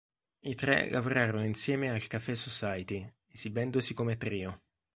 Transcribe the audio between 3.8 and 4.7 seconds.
come trio.